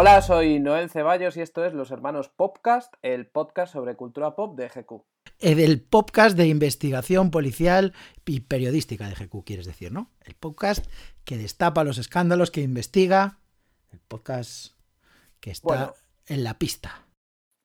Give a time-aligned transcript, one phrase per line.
[0.00, 4.56] Hola, soy Noel Ceballos y esto es Los Hermanos Popcast, el podcast sobre cultura pop
[4.56, 5.02] de GQ.
[5.40, 7.92] El podcast de investigación policial
[8.24, 10.10] y periodística de GQ, quieres decir, ¿no?
[10.22, 10.86] El podcast
[11.24, 13.40] que destapa los escándalos, que investiga,
[13.92, 14.72] el podcast
[15.38, 15.94] que está Bueno.
[16.28, 17.04] en la pista.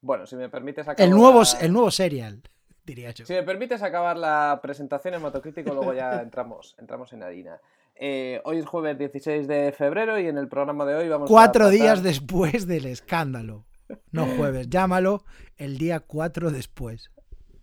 [0.02, 1.08] Bueno, si me permites acabar.
[1.08, 2.42] El nuevo, la- el nuevo serial,
[2.84, 3.26] diría yo.
[3.26, 7.62] Si me permites acabar la presentación en Motocrítico, luego ya entramos, entramos en harina.
[7.98, 11.32] Eh, hoy es jueves 16 de febrero y en el programa de hoy vamos a.
[11.32, 13.66] Cuatro tratar- días después del escándalo.
[14.12, 15.24] No jueves, llámalo
[15.58, 17.12] el día cuatro después.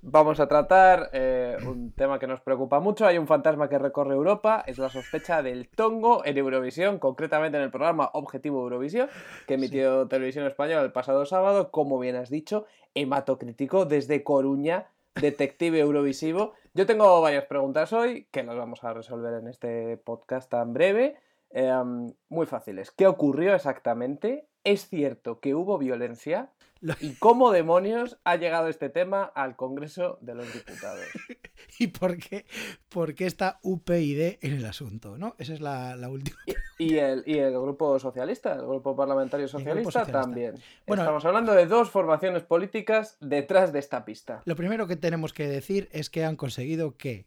[0.05, 3.07] Vamos a tratar eh, un tema que nos preocupa mucho.
[3.07, 4.65] Hay un fantasma que recorre Europa.
[4.67, 9.09] Es la sospecha del tongo en Eurovisión, concretamente en el programa Objetivo Eurovisión,
[9.47, 11.71] que emitió Televisión Española el pasado sábado.
[11.71, 14.87] Como bien has dicho, hematocrítico desde Coruña,
[15.21, 16.55] detective eurovisivo.
[16.75, 21.17] Yo tengo varias preguntas hoy que las vamos a resolver en este podcast tan breve.
[21.53, 22.91] Em, muy fáciles.
[22.91, 24.49] ¿Qué ocurrió exactamente?
[24.65, 26.51] ¿Es cierto que hubo violencia?
[27.01, 31.05] ¿Y cómo demonios ha llegado este tema al Congreso de los Diputados?
[31.79, 32.45] ¿Y por qué,
[32.89, 35.17] por qué está UPyD en el asunto?
[35.17, 35.37] ¿no?
[35.39, 36.37] Esa es la, la última.
[36.79, 40.21] Y el, y el Grupo Socialista, el Grupo Parlamentario Grupo Socialista, Socialista.
[40.23, 40.55] también.
[40.87, 44.43] Bueno- Estamos hablando de dos formaciones políticas detrás de esta pista.
[44.45, 47.27] Lo primero que tenemos que decir es que han conseguido que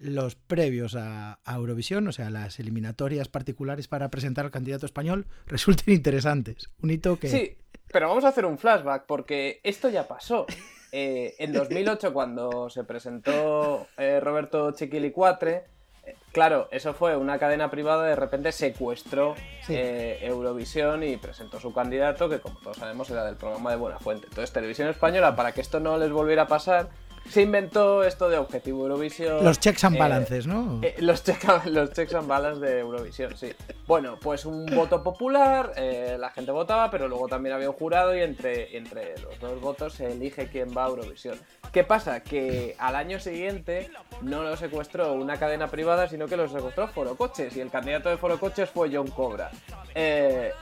[0.00, 5.26] los previos a, a Eurovisión, o sea, las eliminatorias particulares para presentar al candidato español,
[5.46, 6.70] resulten interesantes.
[6.82, 7.28] Un hito que...
[7.28, 7.56] Sí,
[7.92, 10.46] pero vamos a hacer un flashback porque esto ya pasó.
[10.92, 15.64] Eh, en 2008, cuando se presentó eh, Roberto Chiquilicuatre,
[16.06, 19.34] eh, claro, eso fue una cadena privada, de repente secuestró
[19.66, 19.74] Sí.
[19.76, 24.28] Eurovisión y presentó su candidato, que como todos sabemos era del programa de Buena Fuente.
[24.28, 26.88] Entonces, Televisión Española, para que esto no les volviera a pasar,
[27.30, 29.44] se inventó esto de Objetivo Eurovisión.
[29.44, 30.80] Los checks and eh, balances, ¿no?
[30.82, 33.52] eh, los, check- los checks and balance de Eurovisión, sí.
[33.86, 38.16] Bueno, pues un voto popular, eh, la gente votaba, pero luego también había un jurado
[38.16, 41.38] y entre, entre los dos votos se elige quién va a Eurovisión.
[41.72, 42.22] ¿Qué pasa?
[42.22, 43.90] Que al año siguiente
[44.22, 48.08] no lo secuestró una cadena privada, sino que lo secuestró Foro Coches y el candidato
[48.08, 49.50] de Foro Coches fue John Cobra.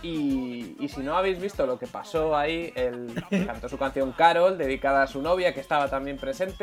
[0.03, 3.13] Y, y si no habéis visto lo que pasó ahí, él
[3.47, 6.56] cantó su canción Carol, dedicada a su novia, que estaba también presente.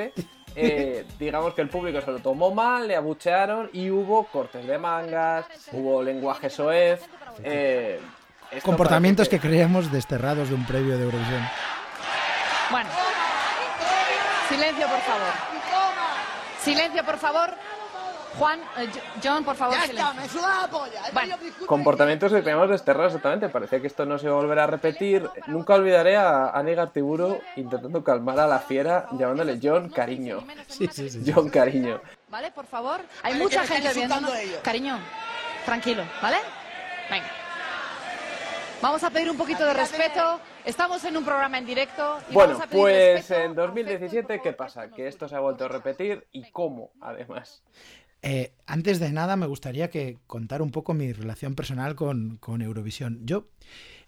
[0.55, 4.77] Eh, digamos que el público se lo tomó mal, le abuchearon y hubo cortes de
[4.77, 7.01] mangas, hubo lenguaje soez.
[7.43, 7.99] eh,
[8.61, 11.41] Comportamientos que parece creíamos desterrados de un previo de Eurovisión.
[12.69, 12.89] Bueno.
[14.47, 15.33] Silencio, por favor.
[16.61, 17.49] Silencio, por favor.
[18.37, 21.01] Juan, eh, Jo- John, por favor, Ya está, me suda la polla.
[21.13, 21.35] Bueno.
[21.67, 23.49] Comportamientos que creíamos desterrados exactamente.
[23.49, 25.29] Parecía que esto no se iba a volver a repetir.
[25.47, 30.43] Nunca olvidaré a Ani Gartiburu intentando calmar a la fiera llamándole John Cariño.
[30.67, 31.31] Sí, sí, sí.
[31.31, 32.01] John Cariño.
[32.29, 32.51] ¿Vale?
[32.51, 33.01] Por favor.
[33.21, 34.15] Hay Vale, mucha gente viendo.
[34.63, 34.97] Cariño,
[35.65, 36.37] tranquilo, ¿vale?
[37.11, 37.27] Venga.
[38.81, 40.41] Vamos a pedir un poquito de respeto.
[40.65, 42.17] Estamos en un programa en directo.
[42.29, 44.89] Y Bueno, vamos a pedir pues respeto, en afecto, 2017, ¿qué por pasa?
[44.89, 47.63] Que esto se ha vuelto a repetir y cómo, además.
[48.23, 52.61] Eh, antes de nada, me gustaría que contar un poco mi relación personal con, con
[52.61, 53.19] Eurovisión.
[53.25, 53.49] Yo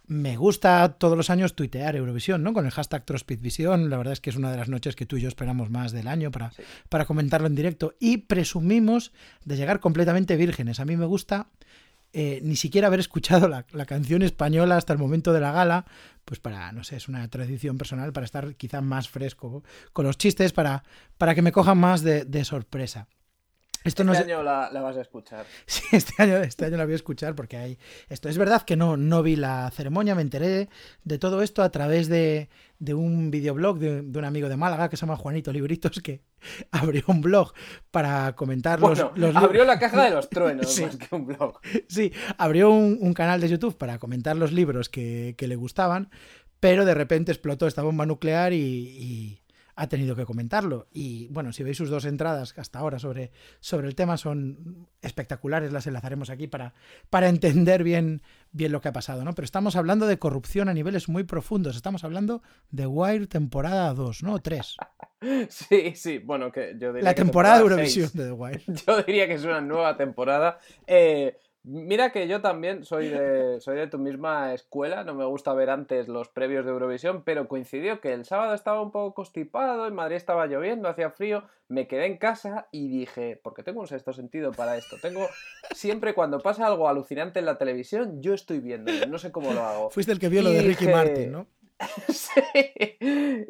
[0.07, 2.53] me gusta todos los años tuitear Eurovisión, ¿no?
[2.53, 3.89] Con el hashtag TrospitVision.
[3.89, 5.91] La verdad es que es una de las noches que tú y yo esperamos más
[5.91, 6.63] del año para, Sí.
[6.87, 7.93] para comentarlo en directo.
[7.99, 9.11] Y presumimos
[9.43, 10.79] de llegar completamente vírgenes.
[10.79, 11.47] A mí me gusta
[12.13, 15.85] eh, ni siquiera haber escuchado la, la canción española hasta el momento de la gala,
[16.23, 20.17] pues para, no sé, es una tradición personal para estar quizá más fresco con los
[20.17, 20.83] chistes, para,
[21.17, 23.09] para que me cojan más de, de sorpresa.
[23.85, 25.45] Esto Este no es- año la, la vas a escuchar.
[25.65, 27.77] Sí, este año, este año la voy a escuchar porque hay.
[28.09, 30.69] Esto es verdad que no, no vi la ceremonia, me enteré
[31.03, 32.49] de todo esto a través de,
[32.79, 36.21] de un videoblog de, de un amigo de Málaga que se llama Juanito Libritos, que
[36.71, 37.53] abrió un blog
[37.91, 39.67] para comentar los, Bueno, los abrió libros.
[39.67, 40.83] la caja de los truenos Sí.
[40.83, 41.59] más que un blog.
[41.87, 46.09] Sí, abrió un, un canal de YouTube para comentar los libros que, que le gustaban,
[46.59, 49.41] pero de repente explotó esta bomba nuclear y, y
[49.75, 50.87] ha tenido que comentarlo.
[50.91, 55.71] Y bueno, si veis sus dos entradas hasta ahora sobre, sobre el tema son espectaculares,
[55.71, 56.73] las enlazaremos aquí para,
[57.09, 59.33] para entender bien, bien lo que ha pasado, ¿no?
[59.33, 62.41] Pero estamos hablando de corrupción a niveles muy profundos, estamos hablando
[62.71, 64.39] de Wire temporada 2, ¿no?
[64.39, 64.77] 3.
[65.49, 67.71] Sí, sí, bueno, que yo diría La que temporada de seis.
[67.97, 68.63] Eurovisión de The Wire.
[68.85, 70.59] Yo diría que es una nueva temporada.
[70.85, 75.53] Eh, mira que yo también soy de, soy de tu misma escuela, no me gusta
[75.53, 79.87] ver antes los previos de Eurovisión, pero coincidió que el sábado estaba un poco constipado,
[79.87, 83.87] en Madrid estaba lloviendo, hacía frío, me quedé en casa y dije, porque tengo un
[83.87, 85.27] sexto sentido para esto, tengo
[85.71, 89.63] siempre cuando pasa algo alucinante en la televisión, yo estoy viendo, no sé cómo lo
[89.63, 89.89] hago.
[89.89, 91.47] Fuiste el que vio lo de Ricky dije- Martin, ¿no?
[92.09, 92.41] Sí.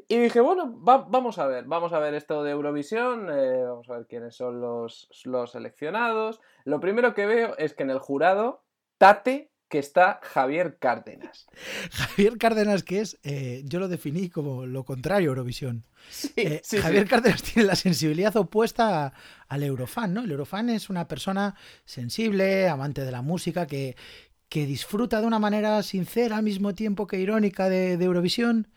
[0.08, 3.90] Y dije, bueno, va- vamos a ver, vamos a ver esto de Eurovisión, eh, vamos
[3.90, 6.40] a ver quiénes son los, los seleccionados.
[6.64, 8.64] Lo primero que veo es que en el jurado,
[8.98, 11.48] Tate, que está Javier Cárdenas.
[11.92, 15.86] Javier Cárdenas, que es, eh, yo lo definí como lo contrario a Eurovisión.
[16.10, 17.10] Sí, Eh, sí, Javier sí.
[17.10, 19.14] Cárdenas tiene la sensibilidad opuesta a-
[19.48, 20.22] al Eurofan, ¿no?
[20.22, 23.96] El Eurofan es una persona sensible, amante de la música, que,
[24.50, 28.68] que disfruta de una manera sincera al mismo tiempo que irónica de, de Eurovisión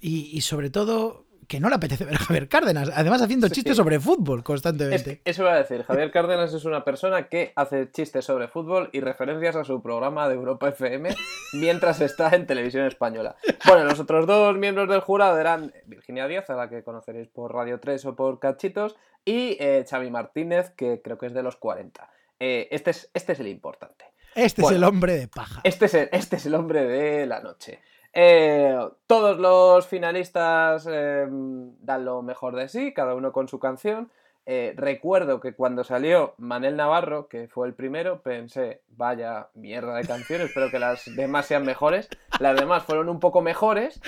[0.00, 3.54] y, y sobre todo que no le apetece ver a Javier Cárdenas, además haciendo Sí.
[3.54, 5.20] chistes sobre fútbol Es constantemente.
[5.24, 8.88] que eso iba a decir, Javier Cárdenas es una persona que hace chistes sobre fútbol
[8.92, 11.12] y referencias a su programa de Europa FM
[11.54, 13.34] mientras está en televisión española.
[13.66, 17.52] Bueno, los otros dos miembros del jurado eran Virginia Díaz, a la que conoceréis por
[17.52, 21.56] Radio 3 o por Cachitos, y eh, Xavi Martínez, que creo que es de los
[21.56, 22.08] 40.
[22.38, 24.04] Eh, este, es, este es el importante.
[24.34, 24.76] Este bueno.
[24.76, 25.60] es el hombre de paja.
[25.64, 27.80] Este es el, este es el hombre de la noche.
[28.12, 34.10] Eh, todos los finalistas eh, dan lo mejor de sí, cada uno con su canción.
[34.46, 40.06] Eh, recuerdo que cuando salió Manel Navarro, que fue el primero, pensé, vaya mierda de
[40.06, 42.08] canción, espero que las demás sean mejores.
[42.40, 44.00] Las demás fueron un poco mejores.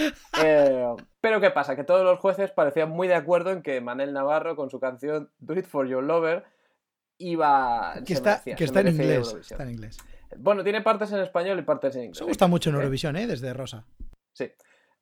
[0.42, 0.86] eh,
[1.20, 1.76] pero ¿qué pasa?
[1.76, 5.30] Que todos los jueces parecían muy de acuerdo en que Manel Navarro, con su canción
[5.38, 6.44] Do It For Your Lover,
[7.18, 7.94] iba...
[8.04, 9.36] Que está, merecía, que en inglés.
[9.38, 9.98] Está en inglés.
[10.38, 12.18] Bueno, tiene partes en español y partes en inglés.
[12.18, 12.78] Eso gusta mucho en ¿Eh?
[12.78, 13.26] Eurovisión, ¿eh?
[13.26, 13.84] Desde Rosa.
[14.32, 14.50] Sí.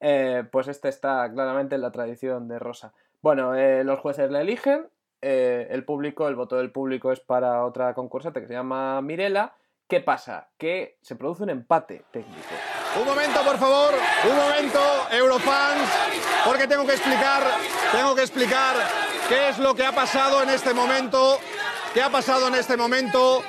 [0.01, 2.93] Eh, pues este está claramente en la tradición de Rosa.
[3.21, 4.89] Bueno, eh, los jueces le eligen.
[5.23, 9.55] eh, el público, el voto del público es para otra concursante que se llama Mirela.
[9.87, 10.49] ¿Qué pasa?
[10.57, 12.55] Que se produce un empate técnico.
[12.99, 13.93] Un momento, por favor,
[14.31, 14.81] un momento,
[15.13, 15.91] Eurofans,
[16.47, 17.43] porque tengo que explicar,
[17.93, 18.77] tengo que explicar
[19.29, 21.39] qué es lo que ha pasado en este momento.
[21.93, 23.43] ¿Qué ha pasado en este momento?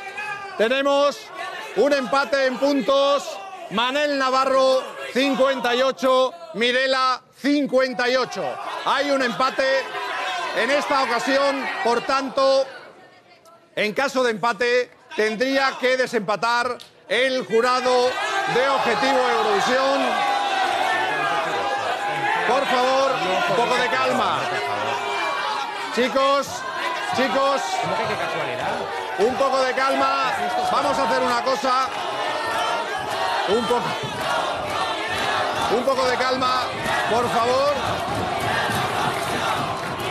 [0.57, 1.30] Tenemos
[1.77, 3.37] un empate en puntos.
[3.71, 4.83] Manel Navarro
[5.13, 8.43] 58, Mirela 58.
[8.85, 9.63] Hay un empate
[10.57, 12.65] en esta ocasión, por tanto,
[13.75, 16.77] en caso de empate, tendría que desempatar
[17.07, 18.09] el jurado
[18.53, 20.01] de Objetivo Eurovisión.
[22.47, 23.11] Por favor,
[23.49, 24.39] un poco de calma.
[25.95, 26.47] Chicos,
[27.15, 27.61] chicos,
[29.19, 30.31] un poco de calma.
[30.71, 31.87] Vamos a hacer una cosa.
[33.49, 33.83] Un poco.
[35.75, 36.63] Un poco de calma,
[37.09, 37.73] por favor.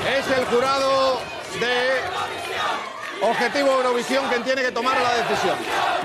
[0.09, 1.21] Es el jurado
[1.59, 2.01] de
[3.23, 5.57] Objetivo Eurovisión quien tiene que tomar la decisión.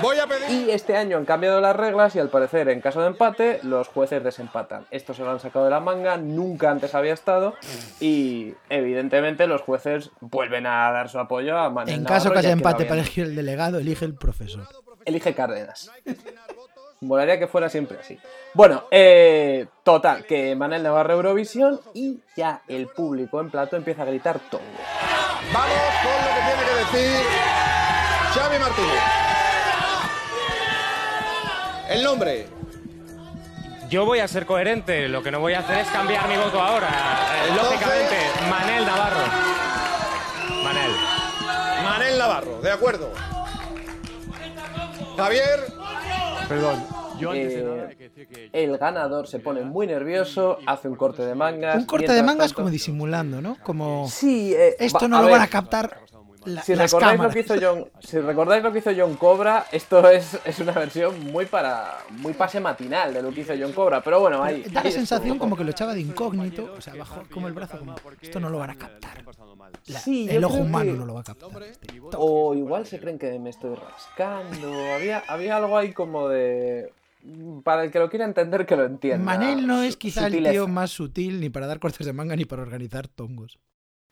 [0.02, 0.50] Voy a pedir.
[0.50, 3.88] Y este año han cambiado las reglas y al parecer, en caso de empate, los
[3.88, 4.86] jueces desempatan.
[4.90, 7.54] Esto se lo han sacado de la manga, nunca antes había estado.
[8.00, 12.46] Y evidentemente los jueces vuelven a dar su apoyo a Manel En caso Navarro, que
[12.46, 14.68] haya empate para elegir el delegado, elige el profesor.
[15.04, 15.90] Elige Cárdenas.
[17.00, 18.18] Molaría que fuera siempre así.
[18.54, 24.06] Bueno, eh, total, que Manel Navarro Eurovisión y ya el público en plato empieza a
[24.06, 24.62] gritar todo.
[25.52, 27.26] Vamos con lo que tiene que decir
[28.34, 29.25] Xavi Martínez.
[31.88, 32.46] El nombre.
[33.88, 36.60] Yo voy a ser coherente, lo que no voy a hacer es cambiar mi voto
[36.60, 36.88] ahora.
[36.88, 38.16] Eh, Entonces- Lógicamente,
[38.50, 39.24] Manel Navarro.
[40.64, 40.90] Manel.
[41.84, 43.12] Manel Navarro, de acuerdo.
[45.16, 45.60] Javier.
[46.48, 46.84] Perdón,
[47.18, 51.24] yo antes de Eh, nada que El ganador se pone muy nervioso, hace un corte
[51.24, 51.76] de mangas.
[51.76, 53.56] Un corte de mangas tanto- como disimulando, ¿no?
[53.62, 55.98] Como Sí, eh, esto va- no a lo ver, van a captar
[56.46, 57.34] la- Si las recordáis, lo cámaras.
[57.34, 61.20] que hizo John, si recordáis lo que hizo John Cobra, esto es, es una versión
[61.32, 64.00] muy para muy pase matinal de lo que hizo John Cobra.
[64.02, 64.62] Pero bueno, ahí.
[64.70, 67.78] Da la sensación como que lo echaba de incógnito, o sea, bajó como el brazo,
[67.78, 69.24] como esto no lo van a captar.
[69.88, 71.62] La- Sí, el ojo humano que- no lo va a captar.
[71.62, 71.86] Este,
[72.16, 74.72] O igual se creen que me estoy rascando.
[74.94, 76.92] Había, había algo ahí como de.
[77.64, 79.24] Para el que lo quiera entender, que lo entienda.
[79.24, 80.52] Manel no es quizá el sutileza.
[80.52, 83.58] tío más sutil ni para dar cortes de manga ni para organizar tongos.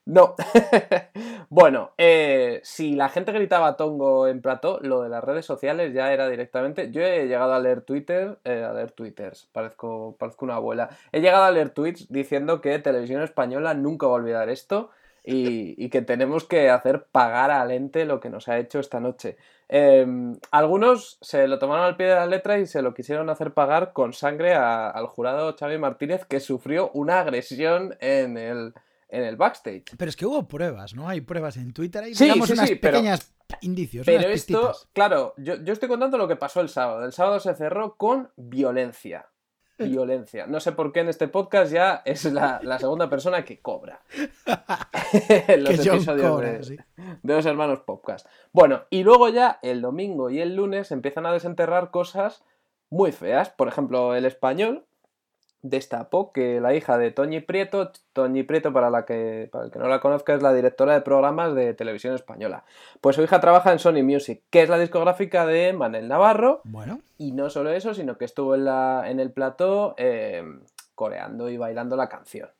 [0.06, 0.34] No.
[1.48, 6.12] bueno, eh, si la gente gritaba tongo en plató, lo de las redes sociales ya
[6.12, 6.90] era directamente.
[6.90, 10.90] Yo he llegado a leer Twitter, eh, a leer Twitters, parezco, parezco una abuela.
[11.12, 14.90] He llegado a leer tweets diciendo que Televisión Española nunca va a olvidar esto
[15.24, 19.00] y, y que tenemos que hacer pagar al ente lo que nos ha hecho esta
[19.00, 19.38] noche.
[19.70, 20.06] Eh,
[20.50, 23.94] algunos se lo tomaron al pie de la letra y se lo quisieron hacer pagar
[23.94, 28.74] con sangre a- al jurado Xavi Martínez que sufrió una agresión en el,
[29.14, 29.84] en el backstage.
[29.96, 31.08] Pero es que hubo pruebas, ¿no?
[31.08, 34.30] Hay pruebas en Twitter, hay Sí, digamos sí, unas sí, pero- pequeñas indicios, Pero unas
[34.32, 34.88] esto, pistitas.
[34.92, 37.04] claro, yo, yo estoy contando lo que pasó el sábado.
[37.04, 39.26] El sábado se cerró con violencia.
[39.78, 40.46] Violencia.
[40.46, 44.00] No sé por qué en este podcast ya es la, la segunda persona que cobra.
[44.46, 46.84] Los Que episodios cobra, de,
[47.22, 48.26] de los hermanos podcast.
[48.52, 52.42] Bueno, y luego ya el domingo y el lunes empiezan a desenterrar cosas
[52.90, 53.50] muy feas.
[53.50, 54.84] Por ejemplo, el español
[55.64, 59.78] destapó que la hija de Toñi Prieto, Toñi Prieto para, la que, para el que
[59.78, 62.64] no la conozca es la directora de programas de televisión española,
[63.00, 67.00] pues su hija trabaja en Sony Music, que es la discográfica de Manel Navarro, Bueno,
[67.16, 70.44] y no solo eso, sino que estuvo en, la, en el plató eh,
[70.94, 72.50] coreando y bailando la canción.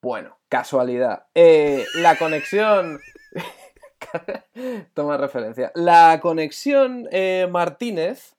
[0.00, 1.26] Bueno, casualidad.
[1.34, 3.00] Eh, la conexión...
[4.94, 5.72] Toma referencia.
[5.74, 8.37] La conexión eh, Martínez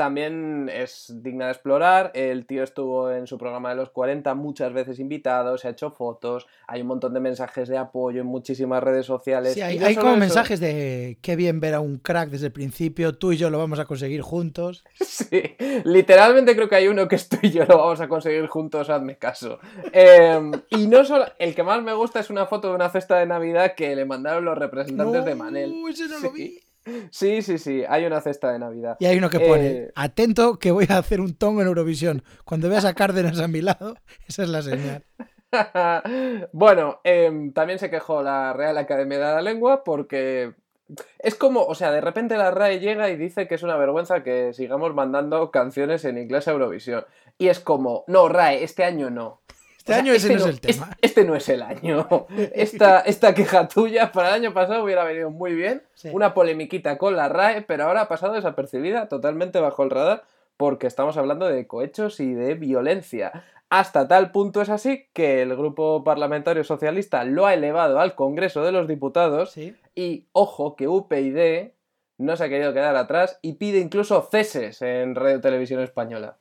[0.00, 2.10] también es digna de explorar.
[2.14, 5.90] El tío estuvo en su programa de los 40 muchas veces invitado, se ha hecho
[5.90, 9.52] fotos, hay un montón de mensajes de apoyo en muchísimas redes sociales.
[9.52, 12.52] sí, hay, no como eso- mensajes de qué bien ver a un crack desde el
[12.52, 14.84] principio, tú y yo lo vamos a conseguir juntos.
[15.30, 15.42] Sí,
[15.84, 19.18] literalmente creo que hay uno que estoy y yo lo vamos a conseguir juntos, hazme
[19.18, 19.58] caso.
[19.92, 23.18] Eh, y no solo, el que más me gusta es una foto de una cesta
[23.18, 25.74] de Navidad que le mandaron los representantes de Manel.
[25.90, 26.58] Ese no lo vi.
[27.10, 28.96] Sí, sí, sí, hay una cesta de Navidad.
[29.00, 32.22] Y hay uno que pone, Eh, atento que voy a hacer un tongo en Eurovisión.
[32.44, 33.96] Cuando veas a Cárdenas a mi lado,
[34.28, 35.04] esa es la señal.
[36.52, 40.54] bueno, em, también se quejó la Real Academia de la Lengua porque
[41.18, 44.22] es como, o sea, de repente la RAE llega y dice que es una vergüenza
[44.22, 47.04] que sigamos mandando canciones en inglés a Eurovisión.
[47.38, 49.39] Y es como, no, RAE, este año no.
[49.80, 50.88] Este O sea, año ese no es no- el tema.
[50.90, 52.06] Este, este no es el año.
[52.54, 55.82] Esta, esta queja tuya para el año pasado hubiera venido muy bien.
[55.94, 56.10] Sí.
[56.12, 60.22] Una polemiquita con la RAE, pero ahora ha pasado desapercibida, totalmente bajo el radar,
[60.58, 63.32] porque estamos hablando de cohechos y de violencia.
[63.70, 68.62] Hasta tal punto es así que el grupo parlamentario socialista lo ha elevado al Congreso
[68.62, 69.74] de los Diputados Sí.
[69.94, 71.70] y ojo que UPyD
[72.18, 76.36] no se ha querido quedar atrás y pide incluso ceses en Radio Televisión Española.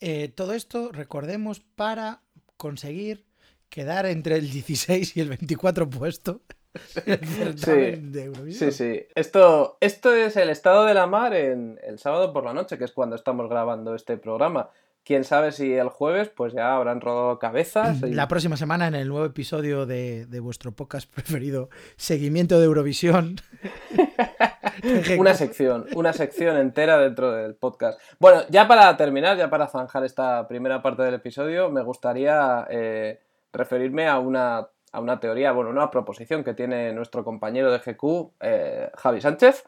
[0.00, 2.20] Eh, todo esto, recordemos, para
[2.68, 3.26] conseguir
[3.68, 6.40] quedar entre el 16 y el 24 puesto
[7.06, 8.52] Eurovisión.
[8.52, 9.02] Sí, sí.
[9.14, 12.84] Esto, esto es el estado de la mar en el sábado por la noche, que
[12.84, 14.70] es cuando estamos grabando este programa.
[15.04, 18.00] Quién sabe si el jueves pues ya habrán rodado cabezas.
[18.02, 22.64] y- La próxima semana, en el nuevo episodio de, de vuestro podcast preferido, Seguimiento de
[22.64, 23.36] Eurovisión.
[25.18, 28.00] Una sección, una sección entera dentro del podcast.
[28.18, 33.20] Bueno, ya para terminar, ya para zanjar esta primera parte del episodio, me gustaría eh,
[33.52, 38.32] referirme a una, a una teoría, bueno, una proposición que tiene nuestro compañero de GQ,
[38.40, 39.64] eh, Javi Sánchez,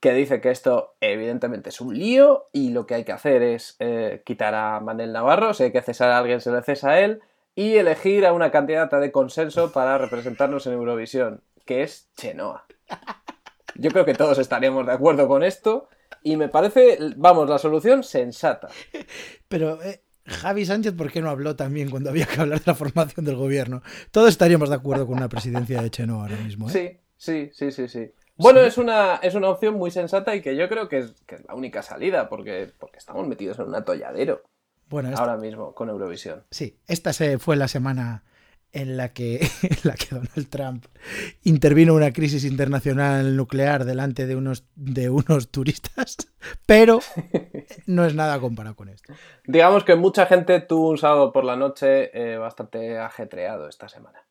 [0.00, 3.76] que dice que esto evidentemente es un lío y lo que hay que hacer es
[3.80, 7.00] eh, quitar a Manel Navarro, si hay que cesar a alguien se le cesa a
[7.00, 7.20] él,
[7.54, 12.66] y elegir a una candidata de consenso para representarnos en Eurovisión, que es Chenoa.
[13.76, 15.88] Yo creo que todos estaríamos de acuerdo con esto
[16.22, 18.68] y me parece, vamos, la solución sensata.
[19.48, 22.74] Pero eh, Javi Sánchez, ¿por qué no habló también cuando había que hablar de la
[22.74, 23.82] formación del gobierno?
[24.10, 26.68] Todos estaríamos de acuerdo con una presidencia de Cheno ahora mismo.
[26.68, 26.72] ¿eh?
[26.72, 28.12] Sí, sí, sí, sí, sí.
[28.36, 31.34] Bueno, es una, es una opción muy sensata y que yo creo que es, que
[31.36, 34.42] es la única salida porque, porque estamos metidos en un atolladero
[34.88, 36.44] Bueno, esta- ahora mismo con Eurovisión.
[36.50, 38.22] sí, esta se fue la semana
[38.72, 40.86] en la que, en la que Donald Trump
[41.44, 46.16] intervino una crisis internacional nuclear delante de unos, de unos turistas,
[46.66, 47.00] pero
[47.86, 49.12] no es nada comparado con esto.
[49.46, 54.24] Digamos que mucha gente tuvo un sábado por la noche eh, bastante ajetreado esta semana.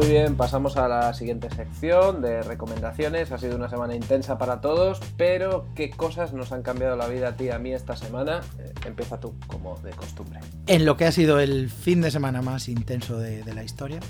[0.00, 3.32] Muy bien, pasamos a la siguiente sección de recomendaciones.
[3.32, 7.28] Ha sido una semana intensa para todos, pero ¿qué cosas nos han cambiado la vida
[7.28, 8.40] a ti y a mí esta semana?
[8.58, 10.40] Eh, empieza tú, como de costumbre.
[10.68, 14.00] En lo que ha sido el fin de semana más intenso de, de la historia,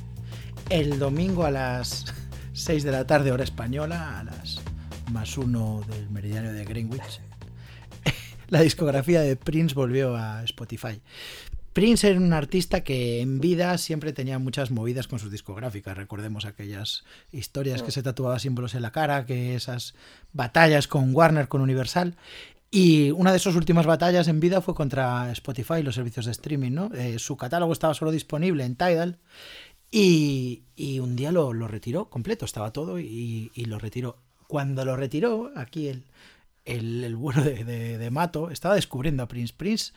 [0.68, 2.04] el domingo a las
[2.52, 4.60] 6 de la tarde, hora española, a las
[5.10, 7.20] más uno del meridiano de Greenwich,
[8.48, 11.02] la discografía de Prince volvió a Spotify.
[11.80, 15.96] Prince era un artista que en vida siempre tenía muchas movidas con sus discográficas.
[15.96, 19.94] Recordemos aquellas historias que se tatuaba símbolos en la cara, que esas
[20.34, 22.16] batallas con Warner, con Universal.
[22.70, 26.72] Y una de sus últimas batallas en vida fue contra Spotify, los servicios de streaming,
[26.72, 26.90] ¿no?
[26.94, 29.16] Eh, su catálogo estaba solo disponible en Tidal
[29.90, 34.18] y, y un día lo, retiró completo, estaba todo y, y lo retiró.
[34.48, 36.04] Cuando lo retiró, aquí el,
[36.66, 37.64] el, bueno de-
[37.96, 39.54] de Mato estaba descubriendo a Prince.
[39.56, 39.94] Prince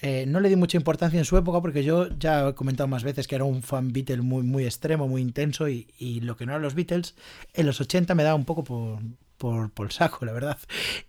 [0.00, 3.02] eh, no le di mucha importancia en su época porque yo ya he comentado más
[3.04, 6.46] veces que era un fan Beatle muy, muy extremo, muy intenso y, y lo que
[6.46, 7.14] no eran los Beatles,
[7.54, 8.98] en los 80 me daba un poco por,
[9.38, 10.58] por, por saco, la verdad.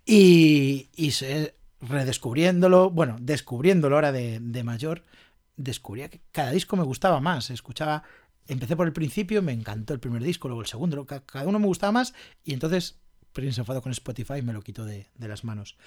[0.06, 5.04] Y, y se- redescubriéndolo, bueno, descubriéndolo ahora de, de mayor,
[5.58, 7.50] descubría que cada disco me gustaba más.
[7.50, 8.04] Escuchaba,
[8.48, 11.68] empecé por el principio, me encantó el primer disco, luego el segundo, cada uno me
[11.68, 12.14] gustaba más
[12.44, 13.00] y entonces
[13.38, 15.78] Prince enfadó con Spotify y me lo quitó de, de las manos.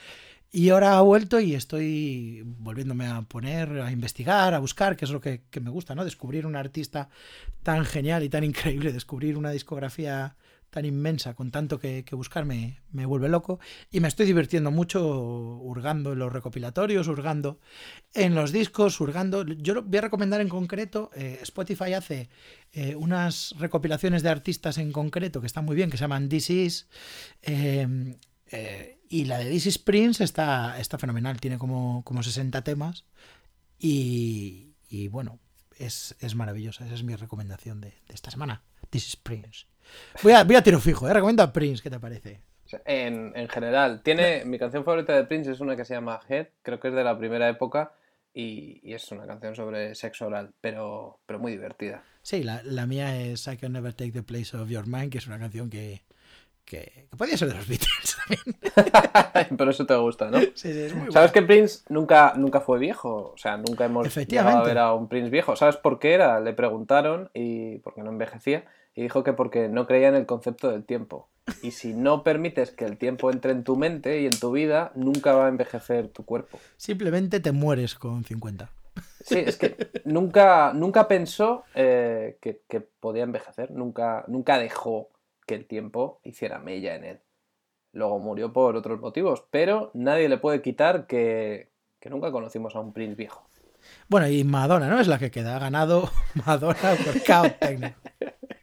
[0.52, 5.10] Y ahora ha vuelto y estoy volviéndome a poner, a investigar, a buscar, que es
[5.10, 6.04] lo que, que me gusta, ¿no?
[6.04, 7.08] Descubrir un artista
[7.64, 10.36] tan genial y tan increíble, descubrir una discografía
[10.70, 13.60] tan inmensa, con tanto que, que buscar, me, me vuelve loco.
[13.90, 17.60] Y me estoy divirtiendo mucho hurgando en los recopilatorios, hurgando
[18.14, 19.44] en los discos, hurgando.
[19.44, 22.28] Yo voy a recomendar en concreto, eh, Spotify hace
[22.72, 26.50] eh, unas recopilaciones de artistas en concreto que están muy bien, que se llaman This
[26.50, 26.88] Is.
[27.42, 28.16] eh,
[28.52, 33.04] eh, y la de This Is Prince está, está fenomenal, tiene como, como 60 temas.
[33.78, 35.40] Y, y bueno,
[35.78, 36.84] es, es maravillosa.
[36.84, 38.62] Esa es mi recomendación de, de esta semana.
[38.90, 39.66] This is Prince.
[40.22, 41.12] Voy a, voy a tiro fijo, ¿eh?
[41.12, 42.40] Recomiendo a Prince, ¿qué te parece?
[42.84, 46.46] En, en general, tiene mi canción favorita de Prince es una que se llama Head,
[46.62, 47.92] creo que es de la primera época
[48.32, 52.04] y, y es una canción sobre sexo oral, pero, pero muy divertida.
[52.22, 55.18] Sí, la, la mía es I Can Never Take the Place of Your Mind, que
[55.18, 56.02] es una canción que,
[56.70, 59.56] que, que podría ser de los Beatles también.
[59.58, 60.38] pero eso te gusta, ¿no?
[60.38, 63.32] Sí, sí, es muy ¿Sabes que Prince nunca, nunca fue viejo?
[63.34, 64.52] O sea, nunca hemos Efectivamente.
[64.52, 65.56] llegado a ver a un Prince viejo.
[65.56, 66.38] ¿Sabes por qué era?
[66.38, 70.70] Le preguntaron y porque no envejecía y dijo que porque no creía en el concepto
[70.70, 71.28] del tiempo.
[71.60, 74.92] Y si no permites que el tiempo entre en tu mente y en tu vida,
[74.94, 76.60] nunca va a envejecer tu cuerpo.
[76.76, 78.70] Simplemente te mueres con 50.
[79.24, 85.08] Sí, es que nunca, nunca pensó eh, que, que podía envejecer, nunca, nunca dejó
[85.50, 87.20] que el tiempo hiciera mella en él.
[87.92, 92.80] Luego murió por otros motivos, pero nadie le puede quitar que, que nunca conocimos a
[92.80, 93.50] un Prince viejo.
[94.06, 95.00] Bueno, y Madonna, ¿no?
[95.00, 95.56] Es la que queda.
[95.56, 96.08] Ha ganado
[96.46, 97.52] Madonna por caos.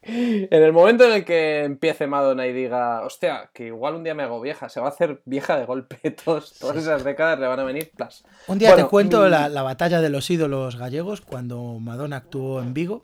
[0.10, 4.16] En el momento en el que empiece Madonna y diga, hostia, que igual un día
[4.16, 7.48] me hago vieja, se va a hacer vieja de golpe, todos, todas esas décadas le
[7.48, 8.24] van a venir, plas.
[8.48, 12.16] Un día Bueno, te cuento mm, la, la batalla de los ídolos gallegos cuando Madonna
[12.16, 13.04] actuó en Vigo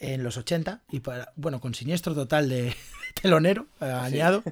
[0.00, 2.74] en los 80 y para, bueno, con siniestro total de
[3.22, 4.42] telonero eh, añado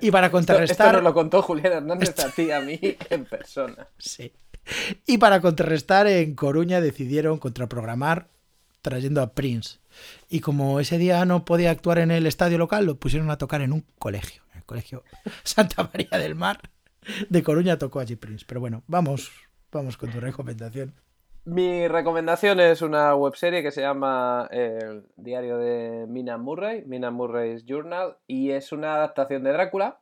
[0.00, 2.80] y para Esto, esto contrarrestar nos lo contó Julián Hernández a ti a mí
[3.10, 3.86] en persona.
[3.98, 4.32] Sí.
[5.06, 8.28] Y para contrarrestar, en Coruña decidieron contraprogramar
[8.82, 9.78] trayendo a Prince.
[10.28, 13.60] Y como ese día no podía actuar en el estadio local, lo pusieron a tocar
[13.60, 15.04] en un colegio, en el colegio
[15.44, 16.60] Santa María del Mar
[17.28, 18.44] de Coruña tocó allí Prince.
[18.48, 19.30] Pero bueno, vamos,
[19.70, 20.94] vamos con tu recomendación.
[21.46, 27.12] Mi recomendación es una webserie que se llama eh, El diario de Mina Murray, Mina
[27.12, 29.98] Murray's Journal, y es una adaptación de Drácula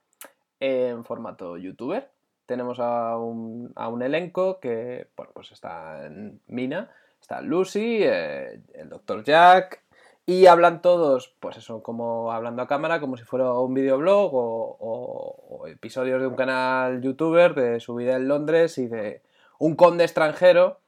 [0.59, 2.09] en formato youtuber.
[2.47, 8.63] Tenemos a un, a un elenco que, bueno, pues está en Mina, está Lucy, eh,
[8.73, 9.23] el Dr.
[9.23, 9.83] Jack,
[10.25, 15.67] y hablan todos, pues eso, como hablando a cámara, como si fuera un videoblog o
[15.67, 19.21] episodios de un canal youtuber de su vida en Londres y de
[19.59, 20.79] un conde extranjero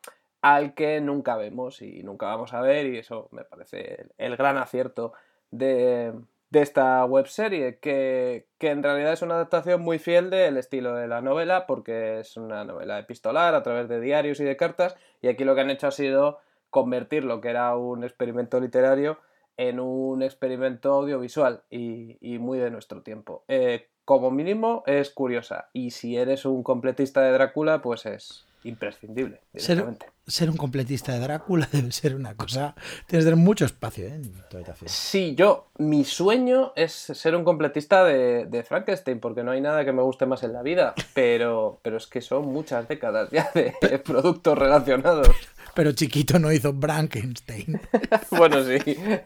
[0.42, 4.36] al que nunca vemos y nunca vamos a ver y eso me parece el, el
[4.36, 5.12] gran acierto
[5.50, 6.12] de,
[6.50, 11.08] de esta webserie que, que en realidad es una adaptación muy fiel del estilo de
[11.08, 15.28] la novela porque es una novela epistolar a través de diarios y de cartas y
[15.28, 16.38] aquí lo que han hecho ha sido
[16.70, 19.18] convertir lo que era un experimento literario
[19.56, 23.44] en un experimento audiovisual y, y muy de nuestro tiempo.
[23.48, 29.40] Eh, como mínimo es curiosa y si eres un completista de Drácula pues es imprescindible.
[29.52, 30.06] Directamente.
[30.26, 32.74] Ser un completista de Drácula debe ser una cosa.
[33.06, 34.14] Tienes que tener mucho espacio ¿eh?
[34.14, 34.88] en tu habitación.
[34.88, 39.84] Sí, yo, mi sueño es ser un completista de, de Frankenstein, porque no hay nada
[39.84, 43.50] que me guste más en la vida, pero, pero es que son muchas décadas ya
[43.54, 43.72] de
[44.04, 45.28] productos relacionados.
[45.74, 47.80] Pero chiquito no hizo Frankenstein.
[48.30, 48.78] Bueno, sí,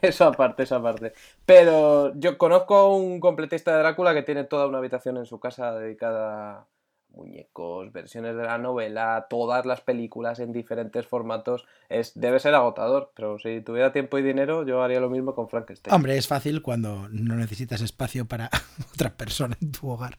[0.02, 1.12] eso aparte, eso aparte.
[1.46, 5.38] Pero yo conozco a un completista de Drácula que tiene toda una habitación en su
[5.38, 6.66] casa dedicada a
[7.12, 11.66] muñecos, versiones de la novela, todas las películas en diferentes formatos.
[11.88, 15.48] Es, debe ser agotador, pero si tuviera tiempo y dinero, yo haría lo mismo con
[15.48, 15.94] Frankenstein.
[15.94, 18.50] Hombre, es fácil cuando no necesitas espacio para
[18.94, 20.18] otra persona en tu hogar.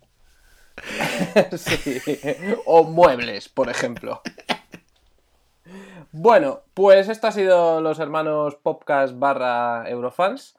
[1.58, 2.01] Sí.
[2.65, 4.21] O muebles, por ejemplo.
[6.12, 10.56] Bueno, pues esto ha sido los hermanos Popcast barra Eurofans.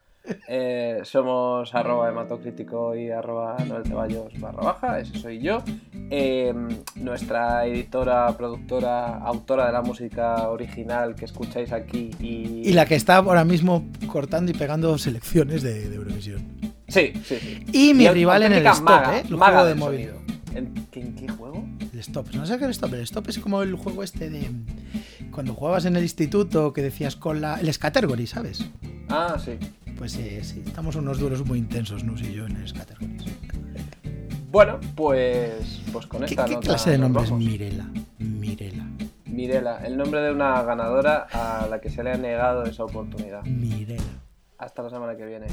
[0.49, 5.63] Eh, somos arroba hematocrítico y arroba Noel Ceballos barra baja, ese soy yo.
[6.11, 6.55] Eh,
[6.97, 12.69] nuestra editora, productora, autora de la música original que escucháis aquí y...
[12.69, 16.43] Y la que está ahora mismo cortando y pegando selecciones de, de Eurovisión.
[16.89, 17.65] Sí, sí, sí.
[17.73, 19.23] Y mi Y rival en el stop, maga, ¿eh?
[19.29, 20.11] El maga juego de móvil.
[20.55, 21.65] ¿En, qué- en qué juego?
[21.93, 22.29] El stop.
[22.35, 22.93] No sé qué es el stop.
[22.95, 24.51] El stop es como el juego este de.
[25.31, 27.59] Cuando jugabas en el instituto que decías con la.
[27.59, 28.63] El Scatergory, ¿sabes?
[29.09, 29.53] Ah, sí.
[29.97, 30.63] Pues sí, sí.
[30.67, 33.17] Estamos unos duros muy intensos, Nus y yo, en el Scatergory.
[34.51, 37.31] Bueno, pues, pues con ¿Qué, esta qué nota clase de nombre es.
[37.31, 37.87] Mirela?
[38.19, 38.87] Mirela.
[39.25, 43.43] Mirela, el nombre de una ganadora a la que se le ha negado esa oportunidad.
[43.45, 44.03] Mirela.
[44.59, 45.47] Hasta la semana que viene.